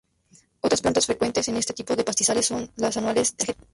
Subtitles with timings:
[0.61, 3.67] Otras plantas frecuentes en este tipo de pastizales son las anuales "Tagetes sp.